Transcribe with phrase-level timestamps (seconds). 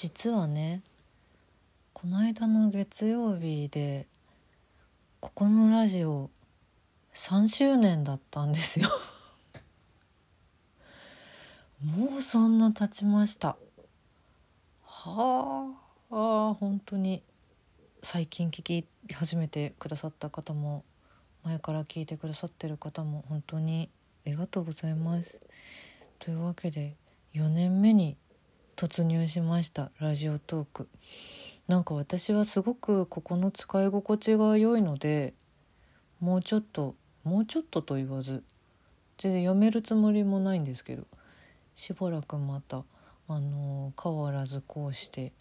[0.00, 0.82] 実はね
[1.92, 4.06] この間の月曜日で
[5.18, 6.30] ここのラジオ
[7.14, 8.88] 3周年だったんですよ。
[11.84, 13.56] もうそんな経ちました。
[14.84, 15.74] は
[16.12, 17.24] あ本当に
[18.04, 20.84] 最近聞き始めてくださった方も
[21.42, 23.90] 前から聞いてくださってる方も本当に
[24.24, 25.40] ありがとうございます。
[26.20, 26.94] というわけで
[27.34, 28.16] 4年目に
[28.78, 29.90] 突入しました。
[29.98, 30.88] ラジオトーク。
[31.66, 35.34] なんか私はすごくここの使い心地が良いので
[36.20, 38.44] もうちょっともうちょっとと言わず
[39.18, 41.08] 全然やめるつもりもないんですけど
[41.74, 42.84] しばらくまた
[43.26, 45.32] あの変わらずこうして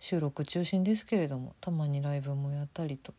[0.00, 3.12] 収録中心ですけれどもたまにライブもやったりと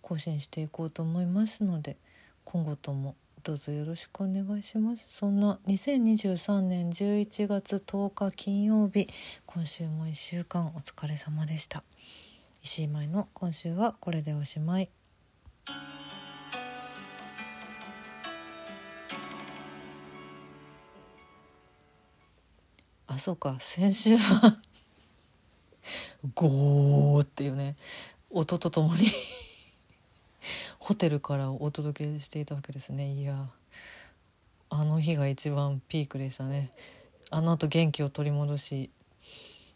[0.00, 1.98] 更新していこうと思いますので
[2.46, 3.14] 今後とも
[3.46, 5.06] どうぞよろしくお願いします。
[5.08, 9.08] そんな2023年11月10日金曜日
[9.46, 11.84] 今週も1週間お疲れ様でした。
[12.64, 14.90] 石井舞の今週はこれでおしまい。
[23.06, 23.58] あそうか。
[23.60, 24.58] 先週は
[26.34, 27.76] ゴーっていうね。
[28.28, 29.06] 音とともに
[30.86, 33.12] ホテルからお届けしていたわけですね。
[33.12, 33.48] いや
[34.70, 36.68] あの日が一番ピークでしたね。
[37.28, 38.90] あの後元気を取り戻し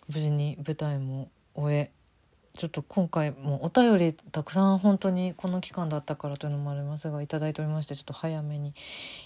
[0.07, 1.91] 無事に舞台も終え
[2.57, 8.73] ちょっと今回もお便りたくさん本当にこの期間だったからというのもありますが頂いておりましてちょっと早めに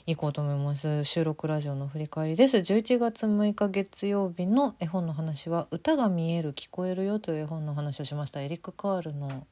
[0.06, 1.04] 行こうと思います。
[1.04, 2.56] 収録ラジオの振り返りです。
[2.56, 8.40] 11月6日月曜日の絵本の話は「歌が見える聞こえるよ」という絵本の話をしました。
[8.40, 9.46] エリック・カールの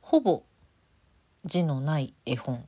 [0.00, 0.42] ほぼ
[1.44, 2.64] 字のない絵本、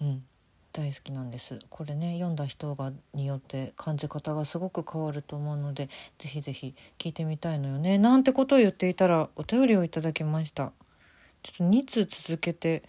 [0.00, 0.24] うん、
[0.72, 1.58] 大好きなんです。
[1.68, 7.98] これね読んだ人がによって感じ方がすごく変わると思うのでぜひぜひ聞いてみたいのよね。
[7.98, 10.72] なんてことを言っていたらお便りをいただきました。
[11.42, 12.82] ちょっと2通続けて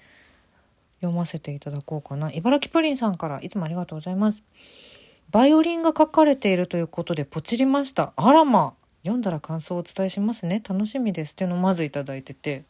[1.01, 2.31] 読ませていただこうかな。
[2.31, 4.43] 茨城プリンさんからいつもありがとうございます。
[5.31, 8.13] バイオリンが書かれているということでポチりました。
[8.15, 8.73] あらま。
[9.01, 10.61] 読んだら感想をお伝えしますね。
[10.67, 11.33] 楽しみです。
[11.33, 12.63] っていうのをまずいただいてて。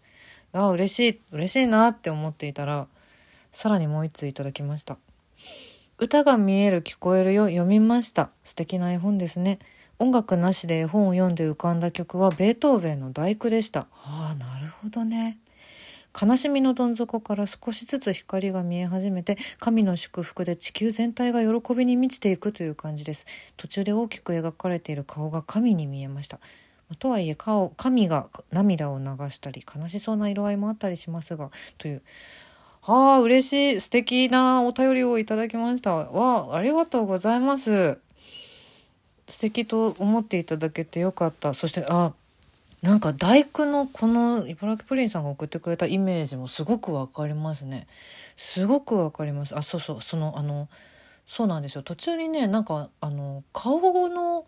[0.53, 2.87] ああ嬉しい嬉しいなって思っていたら
[3.51, 4.97] さらにもう一通いただきました。
[5.99, 8.29] 歌が見える聞こえるよ読みました。
[8.43, 9.59] 素敵な絵本ですね。
[9.99, 13.87] 音楽なしで絵本を読んで浮かんだ曲はベートーベンの第九でした。
[13.93, 15.37] ああなるほどね。
[16.19, 23.25] 悲しみのどん底から少しずつ光が見え始めて神の祝福で地球全体が喜びに満ちていくという感じです。
[23.57, 26.39] 途中で大きく描かれている顔が神に見えました。
[26.95, 32.01] とはいえ顔神が涙を流したり悲しそうな色合いもあったりしますがという。
[32.85, 33.81] ああ嬉しい。
[33.81, 35.95] 素敵なお便りをいただきました。
[35.95, 37.97] わありがとうございます。
[39.27, 41.53] 素敵と思っていただけてよかった。
[41.53, 42.11] そしてあ
[42.81, 47.87] なんか大工のこの茨城プリンさんが送ってくれたイメージもすごくわかりますね。
[48.35, 49.57] すごくわかります。
[49.57, 50.67] あそうそうそのあの
[51.25, 51.83] そうなんですよ。
[51.83, 53.79] 途中にねなんかあの顔
[54.09, 54.45] の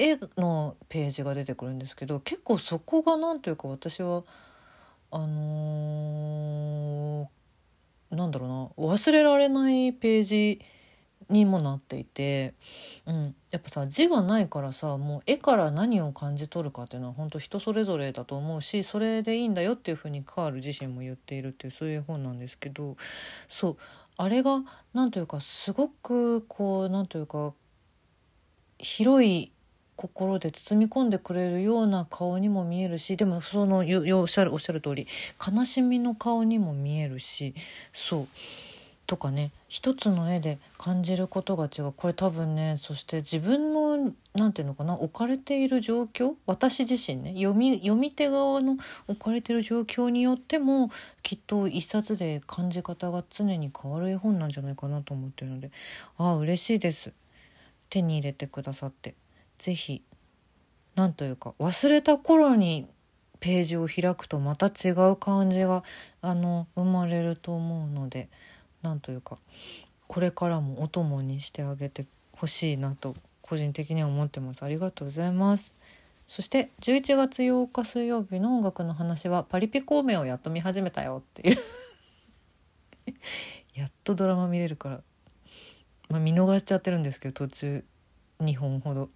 [0.00, 4.22] 絵のページが出てくるんですけど結構そこが何というか私は
[5.10, 10.60] あのー、なんだろうな忘れられないページ
[11.28, 12.54] にもなっていて、
[13.06, 22.96] うん、やっぱさ字がないからさもう絵から何を感じ取るかっていうのは本当人それぞれだと思うしそれでいいんだよっていうふうにカール自身も言っているっていうそういう本なんですけど
[23.48, 23.76] そう
[24.16, 24.62] あれが
[24.92, 27.52] 何というかすごくこう何というか
[28.78, 29.52] 広い
[30.00, 35.06] 心で包み込んでくれるような顔にも見えるしでもそのおっしゃるおっしゃる通り
[35.46, 37.54] 悲しみの顔にも見えるし
[37.92, 38.28] そう。
[39.06, 41.92] とかね一つの絵で感じることが違う。
[41.92, 48.78] これ多分ねそして自分の何て言うのかな置かれている状況私自身ね読み読み手側の
[49.08, 50.90] 置かれている状況によっても
[51.24, 55.72] きっと一冊で感じ方が常に変わる絵本なんじゃないかなと思ってるので
[56.16, 57.12] ああ嬉しいです。
[57.90, 59.14] 手に入れてくださって。
[59.60, 60.02] 是非
[60.96, 62.88] 何というか忘れた頃に
[63.40, 65.84] ページを開くとまた違う感じが
[66.22, 68.28] あの生まれると思うので
[68.82, 69.38] 何というか
[70.08, 74.62] これからもお供にしてあげてほしいなと個人的には思ってます。
[74.62, 75.74] ありがとうございます。
[76.26, 81.56] そして11月8日水曜日の音楽の話はパリピ孔明をやっと見始めたよっていう。
[83.74, 85.00] やっとドラマ見れるから、
[86.08, 87.84] まあ、見逃しちゃってるんですけど途中。
[88.40, 89.10] 2本ほど。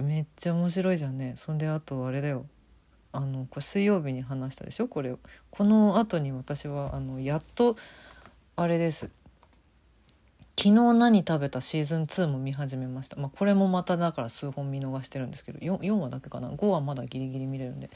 [0.00, 1.34] めっちゃ面白いじゃんね。
[1.36, 2.46] そんであとあれだよ。
[3.12, 4.88] あのこれ水曜日に話したでしょ？
[4.88, 5.18] これを。
[5.50, 7.76] この後に私はあのやっと
[8.56, 9.08] あれです。
[10.56, 11.60] 昨日何食べた？
[11.60, 15.58] シーズン2も見始めました、まあ、これもまただから数本見逃してるんですけど。
[15.58, 17.90] 4, 4話だけかな？5話まだギリギリ見れるんで。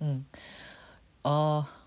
[0.00, 0.26] うん。
[1.24, 1.82] ああ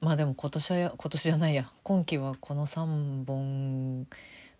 [0.00, 1.70] まあでも今年は今年じゃないや。
[1.82, 4.06] 今期はこの3本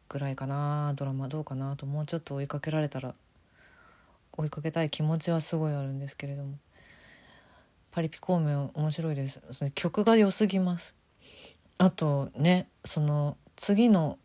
[0.08, 3.14] ぐらいかなドラマどうかなともうちょっと追いかけられたら
[4.36, 6.58] 追いかけたい気持ちはすごいあるんですけれども。
[7.90, 9.40] パリピ孔明面白いです。
[9.50, 10.94] その曲が良すぎます。
[11.78, 14.18] あとねその次の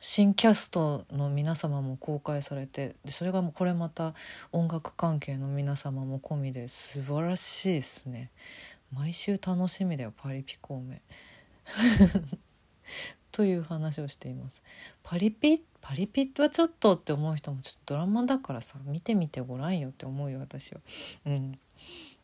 [0.00, 4.14] 新キャストの皆様も公開されてでそれがもうこれまた
[4.52, 8.30] 音楽関係の皆様も込みで素晴らしいですね。
[8.92, 10.98] 毎週楽しみだよパリピ孔明。
[13.32, 14.62] という話をしています。
[15.02, 20.80] パリピパリピはちょっとって思う人もちょっとドラマだからさ見てみてごらんよって思うよ私は。
[21.26, 21.58] うん。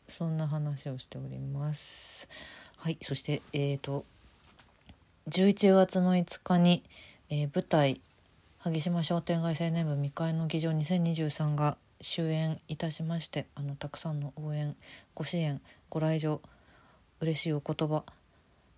[0.09, 2.29] そんな話をしております。
[2.77, 4.05] はいそしてえっ、ー、と
[5.29, 6.85] 11月の5日に、
[7.31, 8.01] えー、舞台
[8.59, 14.77] 萩島商店街青年部未開の議場2023が終演いたしましてあのたくさんの応援
[15.15, 16.41] ご支援ご来場
[17.21, 18.05] 嬉しいお言葉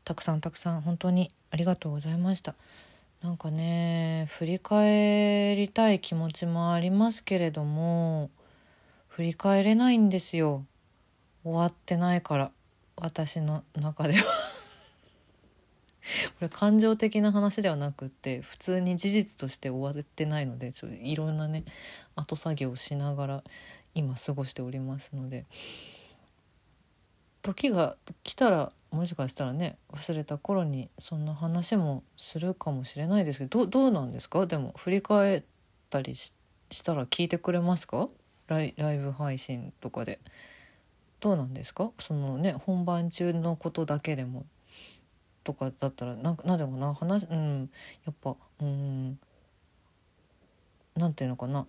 [0.08, 2.54] たくさんたくさん本当にありがとうございました。
[3.22, 8.30] なんかね振り返りたい気持ちもありますけれども
[9.08, 10.64] 振り返れないんですよ。
[11.44, 12.50] 終わってないから
[12.96, 14.24] 私の中では。
[14.24, 14.30] こ
[16.40, 21.64] れ感情的な話ではなくって普通に事実として終わってないのでちょいろんなね
[22.16, 23.44] 後作業をしながら
[23.94, 25.44] 今過ごしておりますので。
[27.42, 34.46] 時が来たらもしかしたらね忘れた頃にそんな話もするかもしれないですけどどうなんですか？
[34.46, 35.42] でも振り返っ
[35.90, 36.32] たりし
[36.84, 38.08] たら聞いてくれますか？
[38.46, 40.20] ライブ配信とかで。
[41.20, 41.90] どうなんですか？
[41.98, 44.46] そのね本番中のことだけでも
[45.42, 47.70] とかだったらなんなんでもな話うん
[48.06, 49.18] やっぱうん
[50.96, 51.66] なんていうのかな。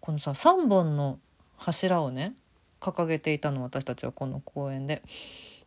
[0.00, 1.18] このさ3本の
[1.56, 2.34] 柱をね
[2.80, 5.02] 掲げていたの私たちはこの公演で、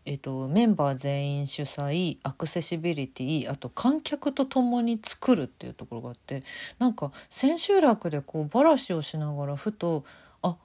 [0.05, 6.43] えーと、メンバー全員主催アクセシビリティあと観客と共に作るっていうところがあって
[6.79, 10.03] なんか千秋楽でこうバラシをしながらふと
[10.41, 10.55] あ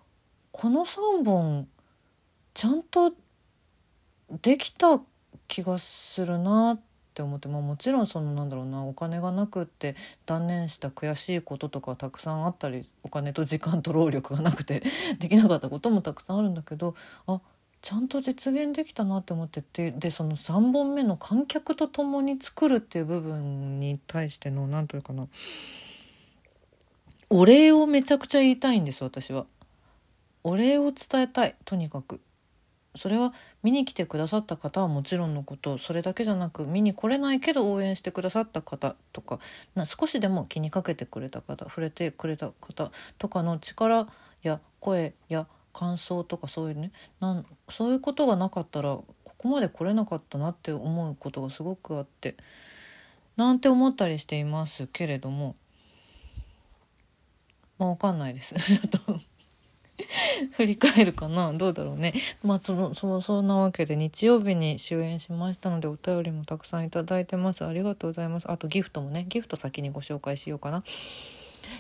[0.53, 1.69] この3本
[2.55, 3.13] ちゃんと
[4.43, 5.01] できた
[5.49, 6.81] 気がするなっ
[7.17, 9.97] って思って、まあ、もちろんそのなんだろうなお金がなくって
[10.27, 14.83] 断念した悔しいこととかたくさんあったりお金と時間と労力がなくて
[15.19, 16.95] できなかったこともたくさんあるんだけど
[17.27, 17.41] あ
[17.81, 25.27] ちゃんと実現できたなって思っててでその3本目の観客と共に作るっていう部分に対しての何というかな
[27.31, 29.47] お礼をめちゃくちゃ言いたいんです私は。
[30.45, 32.21] お礼を伝えたいとにかく
[32.97, 33.33] それは
[33.63, 39.39] 見に来てくださった方はもちろんのことそれだけじゃなく見に来れないけど応援してくださった方とか
[39.85, 44.07] 少しでも気にかけてくれた方触れてくれた方とかの力
[44.43, 46.91] や声や感想とかそういうね
[47.21, 49.05] なんそういうことがなかったらこ
[49.37, 52.37] こまで来れなかったなって思うことがすごくあって
[53.37, 55.55] なんて思ったりしていますけれども
[57.79, 59.36] まあ分かんないです ちょっと。
[60.53, 61.53] 振り返るかな？
[61.53, 62.15] どうだろうね。
[62.43, 67.65] まあ、その、その、そんなわけで日曜日に終演しましたのでお便りもたくさんいただいてます。
[67.65, 68.51] ありがとうございます。
[68.51, 70.83] あとギフトもね、ギフト先にご紹介しようかな。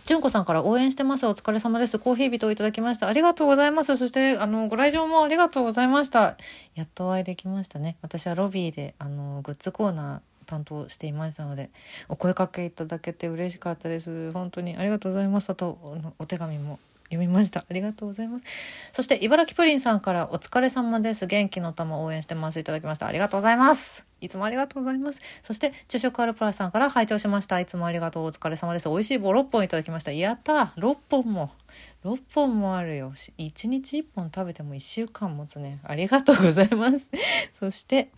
[0.04, 1.26] 純子さんから応援してます。
[1.26, 1.98] お疲れ様です。
[1.98, 3.08] コーヒー人をいただきました。
[3.08, 3.96] ありがとうございます。
[3.96, 6.36] そして、あの、ご来場もありがとうございました。
[6.74, 7.96] やっとお会いできましたね。
[8.02, 11.70] 私はロビーで、あの、グッズコーナー、担当していましたので
[12.08, 15.78] お声かけいただけて嬉しかったです本当にありがとうございますあと
[16.18, 17.64] お手紙も読みました。
[17.68, 18.44] ありがとうございます。
[18.92, 21.26] そして、茨城プリンさんからお疲れ様です。
[21.26, 22.58] 元気の玉応援してます。
[22.58, 23.06] いただきました。
[23.06, 24.04] ありがとうございます。
[24.20, 25.20] いつもありがとうございます。
[25.42, 27.60] そして、昼食アルプラスさんから拝聴しました。
[27.60, 28.24] いつもありがとう。
[28.24, 28.88] お疲れ様です。
[28.88, 30.10] 美味しい棒6本いただきました。
[30.12, 31.52] やったー !6 本も。
[32.04, 33.12] 6本もあるよ。
[33.14, 35.80] 1日1本食べても1週間持つね。
[35.84, 37.10] ありがとうございます。
[37.60, 38.10] そして、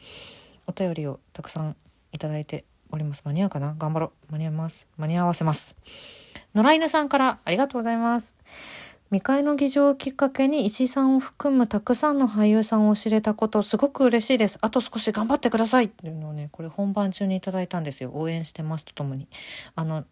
[0.67, 1.77] お便りをたくさん
[2.13, 3.23] いただいております。
[3.25, 3.75] 間に合うかな？
[3.77, 4.33] 頑張ろう。
[4.33, 4.87] 間に合います。
[4.97, 5.77] 間に合わせます。
[6.59, 8.35] 野良犬さんからありがとうございます。
[9.11, 14.59] 未開の議場をきっかけに石井さんを含むたくさんの俳優さんを知れたこと、すごく嬉しいです。
[14.61, 18.11] あと少し頑張ってくださいっていうのをね、これ本番中にいただいたんですよ。
[18.13, 19.29] 応援してますとともに。
[19.77, 20.05] あの、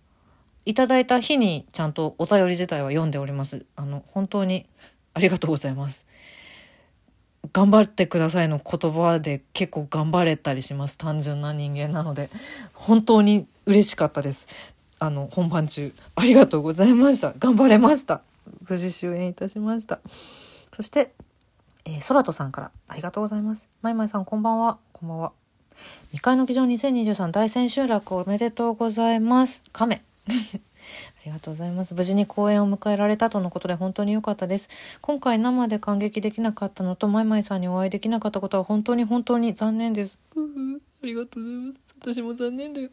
[0.67, 3.67] いただいた日にちゃんとお便り自体は読んでおります。
[3.75, 4.67] あの、本当に
[5.15, 6.07] ありがとうございます。
[7.53, 10.97] 頑張ってくださいの言葉で結構頑張れたりします。
[10.97, 12.31] 単純な人間なので。
[12.73, 14.47] 本当に嬉しかったです。
[14.99, 15.93] あの、本番中。
[16.15, 17.35] ありがとうございました。
[17.39, 18.23] 頑張れました。
[18.69, 20.01] 無事終演いたしました。
[20.73, 21.13] そして、
[21.85, 23.69] えー、空とさんからありがとうございます。
[23.83, 24.79] まいまいさんこんばんは。
[24.93, 25.33] こんばんは。
[26.11, 30.33] 未開の議場2023大千秋楽おめでとうございます亀 あ
[31.27, 31.95] りがとうございます。
[31.95, 34.69] 無事に公演を迎えられたとのことで本当に良かったです。
[35.01, 40.19] 今回生で観劇できなかったのと、マイマイさんにお会いできなかったことは本当に本当に残念です。
[41.03, 41.79] ありがとうございます。
[42.01, 42.91] 私も残念だよ。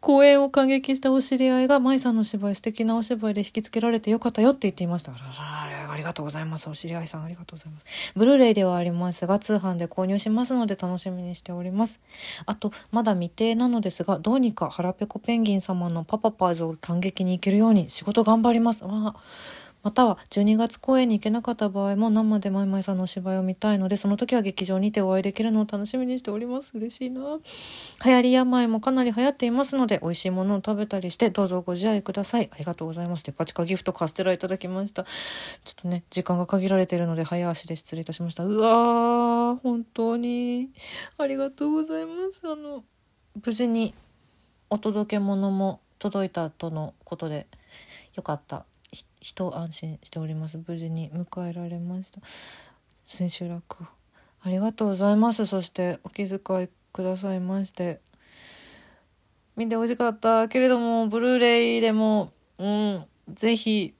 [0.00, 5.12] 公演を観劇したお知り合いが、舞さんの芝居、素敵なお芝居で引きつけられてよかったよって言っていました。
[5.12, 6.70] ありがとうございます。
[6.70, 7.86] お知り合いさん、ありがとうございます。
[8.14, 12.00] ブルーレイではありますが、通販で購入しますので楽しみにしております。
[12.46, 18.84] あと、まだ未定なのですが、どうにか腹ペコペンギン様のパパパーズを観劇に行けるように仕事頑張ります。
[18.84, 19.16] わあ
[19.82, 26.72] または12月公演に行けなかった場合も生でマイマイさんのお芝居を見たいのでその時は劇場にてお会いできるのを楽しみにしております。
[26.74, 27.20] 嬉しいな。
[28.04, 32.50] 流行り病もかなり流行っていますので美味しいものを食べたりしてどうぞご自愛ください。
[32.52, 33.24] ありがとうございます。
[33.24, 35.04] デパ地下ギフトカステラいただきました。
[35.04, 35.10] ちょ
[35.72, 38.44] っとね時間が限られているので早足で失礼いたしました。
[38.44, 40.70] うわー本当に。
[41.18, 42.42] ありがとうございます。
[42.44, 42.84] あの
[43.44, 43.94] 無事に
[44.70, 47.46] お届け物も届いたとのことで
[48.14, 48.64] よかった。
[49.28, 50.58] 人安心しております。
[50.66, 52.22] 無事に迎えられました。
[53.04, 53.84] 千秋楽
[54.40, 55.44] ありがとうございます。
[55.44, 58.00] そしてお気遣いくださいまして。
[59.54, 63.04] 見てほしかったけれどもブルーレイでもうん
[63.34, 63.92] ぜひ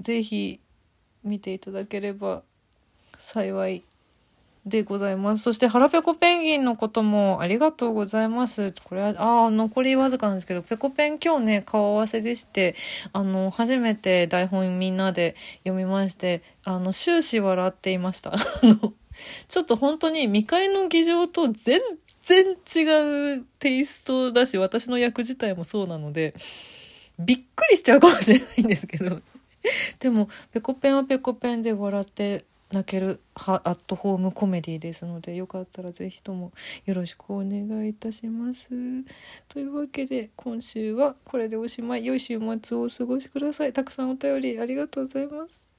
[0.00, 0.60] ぜひ
[1.22, 2.42] 見ていただければ
[3.18, 3.84] 幸い
[4.64, 5.42] でございます。
[5.42, 8.72] そして、腹ペコペンギンのこともありがとうございます。
[8.84, 12.76] これは、ああ、残りわずかなんですけど、ペコペン今日ね、顔合わせでして、
[13.12, 18.34] あの、初めて台本みんなで読みまして、あの、終始笑っていました。
[18.38, 18.92] あの、
[19.48, 21.80] ちょっと本当に未開の議場と全
[22.22, 26.34] 然違うテイストだし、私の役自体もそうなので、
[27.18, 29.20] びっくりしちゃうかもしれないんですけど、
[29.98, 36.52] でも、ペコペンはペコペンで笑って泣けるアットホームコメディですのでよかったら是非とも
[36.86, 38.68] よろしくお願いいたします。
[39.48, 43.72] というわけで今週はこれでおしまい良い週末をお過ごしください。
[43.72, 45.71] たくさんお便りありがとうございます。